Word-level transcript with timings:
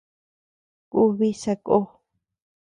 Kùbi 0.91 1.27
sakó. 1.41 1.77